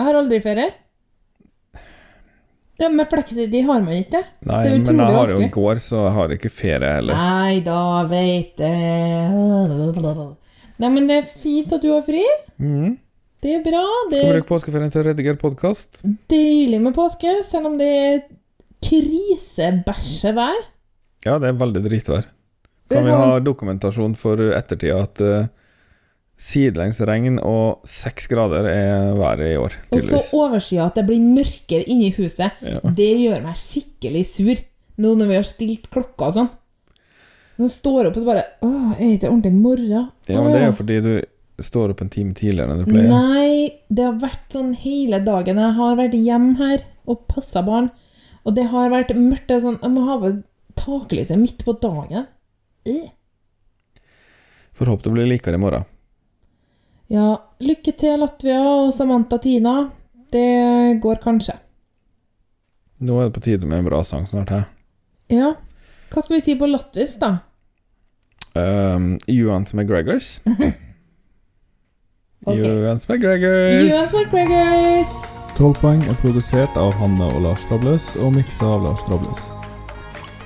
Jeg 0.00 0.06
har 0.06 0.16
aldri 0.16 0.38
ferie. 0.40 0.70
Ja, 2.80 2.88
Men 2.88 3.04
fleksitid 3.10 3.66
har 3.66 3.82
man 3.84 3.92
ikke. 3.98 4.22
Nei, 4.48 4.62
Det 4.64 4.70
er 4.70 4.94
men 4.94 5.02
jeg 5.02 5.16
har 5.16 5.32
jo 5.34 5.40
i 5.44 5.48
går, 5.52 5.80
så 5.84 6.06
jeg 6.06 6.14
har 6.16 6.32
ikke 6.36 6.50
ferie 6.54 6.92
heller. 6.94 7.18
Nei 7.18 7.60
da, 7.66 7.80
veit 8.08 8.56
jeg 8.56 9.28
Nei, 10.80 10.88
men 10.88 11.06
det 11.10 11.18
er 11.20 11.26
fint 11.28 11.74
at 11.76 11.82
du 11.84 11.90
har 11.92 12.00
fri. 12.06 12.22
Mm. 12.56 12.94
Det 13.44 13.52
er 13.58 13.64
bra. 13.66 13.82
Det 14.08 14.22
Skal 14.22 14.38
bruke 14.38 14.48
påskeferien 14.54 14.92
til 14.94 15.02
å 15.02 15.08
redigere 15.10 15.36
podkast. 15.36 16.00
deilig 16.32 16.80
med 16.80 16.96
påske, 16.96 17.42
selv 17.44 17.68
om 17.68 17.76
det 17.76 17.90
er 17.90 18.22
krisebæsjevær. 18.80 20.64
Ja, 21.26 21.36
det 21.36 21.50
er 21.50 21.60
veldig 21.60 21.84
dritvær. 21.84 22.30
Kan 22.90 23.04
vi 23.04 23.10
sånn- 23.10 23.24
ha 23.30 23.40
dokumentasjon 23.40 24.16
for 24.18 24.36
ettertida 24.56 25.02
at 25.04 25.20
uh, 25.22 25.46
sidelengs 26.40 27.00
regn 27.04 27.36
og 27.44 27.82
seks 27.88 28.26
grader 28.30 28.64
er 28.70 29.10
været 29.18 29.50
i 29.52 29.56
år, 29.60 29.74
Og 29.92 30.00
så 30.00 30.16
tydeligvis. 30.16 30.30
oversida 30.34 30.86
at 30.86 30.94
det 30.96 31.06
blir 31.06 31.20
mørkere 31.20 31.84
inni 31.86 32.08
huset. 32.16 32.52
Ja. 32.64 32.80
Det 32.96 33.10
gjør 33.20 33.42
meg 33.44 33.58
skikkelig 33.60 34.24
sur, 34.26 34.62
nå 35.00 35.14
når 35.20 35.28
vi 35.28 35.36
har 35.36 35.48
stilt 35.48 35.90
klokka 35.92 36.30
og 36.30 36.34
sånn. 36.38 36.50
Nå 37.60 37.68
står 37.68 38.08
opp 38.08 38.16
og 38.16 38.22
så 38.22 38.28
bare 38.30 38.44
Åh, 38.64 38.92
er 38.96 39.18
det 39.20 39.28
ordentlig 39.28 39.52
morgen? 39.52 40.08
ja, 40.26 40.40
men 40.40 40.52
det 40.54 40.62
er 40.62 40.66
jo 40.70 40.76
fordi 40.78 41.00
du 41.04 41.12
står 41.60 41.90
opp 41.92 42.00
en 42.00 42.08
time 42.08 42.32
tidligere 42.32 42.72
enn 42.72 42.84
du 42.86 42.88
pleier. 42.88 43.10
Nei, 43.12 43.70
det 43.92 44.06
har 44.06 44.14
vært 44.22 44.54
sånn 44.56 44.70
hele 44.80 45.18
dagen. 45.20 45.58
Jeg 45.60 45.74
har 45.76 45.96
vært 45.98 46.14
hjemme 46.16 46.56
her 46.56 46.86
og 47.06 47.26
passa 47.28 47.60
barn. 47.62 47.90
Og 48.48 48.54
det 48.56 48.64
har 48.72 48.88
vært 48.88 49.12
mørkt. 49.12 49.52
Sånn, 49.60 49.76
jeg 49.82 49.90
må 49.92 50.06
ha 50.08 50.16
på 50.22 50.30
taklyset 50.80 51.36
midt 51.36 51.60
på 51.66 51.74
dagen. 51.82 52.24
Øh. 52.86 53.08
Får 54.74 54.86
håpe 54.86 55.04
det 55.04 55.12
blir 55.12 55.28
likere 55.28 55.54
i 55.54 55.60
morgen. 55.60 55.84
Ja, 57.10 57.36
lykke 57.60 57.92
til, 57.98 58.20
Latvia 58.22 58.60
og 58.62 58.92
Samantha 58.94 59.36
Tina. 59.42 59.90
Det 60.30 61.00
går 61.02 61.18
kanskje. 61.24 61.56
Nå 63.00 63.16
er 63.18 63.28
det 63.28 63.34
på 63.34 63.42
tide 63.44 63.66
med 63.66 63.80
en 63.80 63.88
bra 63.88 64.02
sang 64.04 64.28
snart, 64.28 64.52
hæ? 64.52 64.60
Ja. 65.32 65.54
Hva 66.10 66.22
skal 66.22 66.36
vi 66.36 66.42
si 66.44 66.54
på 66.58 66.68
latvisk, 66.70 67.20
da? 67.22 67.38
Um, 68.54 69.18
Johans 69.28 69.74
McGregors. 69.74 70.38
Ok. 72.46 72.56
Johans 72.56 73.04
McGregors. 73.08 73.92
US 73.92 74.14
McGregors! 74.14 75.10
12 75.58 75.74
poeng 75.82 76.00
er 76.08 76.16
produsert 76.22 76.72
av 76.80 76.94
Hanne 76.96 77.28
og 77.34 77.42
Lars 77.44 77.68
Trabløs 77.68 78.14
og 78.16 78.32
miksa 78.38 78.64
av 78.78 78.86
Lars 78.88 79.04
Trabløs. 79.04 79.50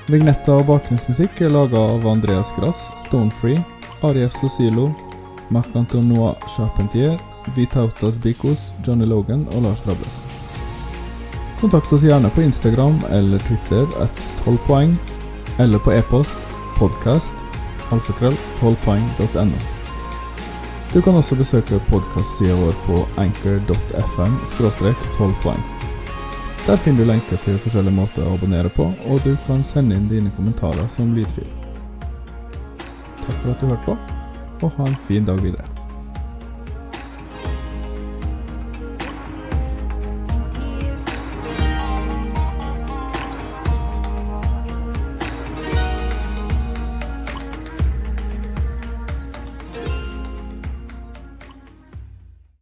Vignetta 0.05 0.59
og 0.59 0.67
bakgrunnsmusikk 0.69 1.39
er 1.47 1.53
laga 1.55 1.81
av 1.81 2.03
Andreas 2.05 2.51
Grass, 2.59 2.91
Stonefree, 3.01 3.63
Arief 4.05 4.35
Sosilo, 4.37 4.91
Marc-Antonois 5.49 6.37
Charpentier, 6.53 7.17
Vitautas 7.57 8.19
Bikos, 8.21 8.73
Johnny 8.85 9.09
Logan 9.09 9.47
og 9.55 9.65
Lars 9.65 9.81
Drables. 9.87 10.19
Kontakt 11.61 11.93
oss 11.97 12.05
gjerne 12.05 12.29
på 12.37 12.45
Instagram 12.45 12.99
eller 13.17 13.41
Twitter 13.49 13.89
at 14.05 14.27
12 14.45 14.59
poeng, 14.67 14.93
eller 15.57 15.81
på 15.81 15.95
e-post 15.97 16.53
podcast 16.77 17.41
alfakrøll 17.95 18.37
12poeng.no. 18.61 19.63
Du 20.93 21.01
kan 21.01 21.17
også 21.17 21.41
besøke 21.41 21.81
podkastsida 21.89 22.61
vår 22.61 22.77
på 22.85 23.01
anchor.fm 23.25 24.37
12 24.53 25.33
poeng. 25.43 25.65
Der 26.67 26.77
finner 26.77 26.99
du 26.99 27.11
lenker 27.11 27.37
til 27.45 27.59
forskjellige 27.61 27.93
måter 27.93 28.25
å 28.25 28.39
abonnere 28.39 28.71
på, 28.73 28.87
og 29.05 29.21
du 29.21 29.35
kan 29.45 29.61
sende 29.69 29.99
inn 29.99 30.09
dine 30.09 30.33
kommentarer 30.33 30.89
som 30.89 31.13
lydfil. 31.13 31.51
Takk 33.21 33.37
for 33.43 33.53
at 33.53 33.61
du 33.61 33.69
hørte 33.69 33.85
på, 33.91 34.01
og 34.65 34.77
ha 34.81 34.89
en 34.89 35.01
fin 35.05 35.29
dag 35.29 35.45
videre. 35.45 35.74